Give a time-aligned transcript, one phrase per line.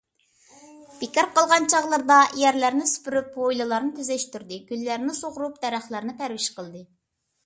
[1.01, 4.59] بىكار قالغان چاغلىرىدا يەرلەرنى سۈپۈرۈپ، ھويلىلارنى تۈزەشتۈردى.
[4.71, 6.83] گۈللەرنى سۇغىرىپ، دەرەخلەرنى پەرۋىش قىلدى.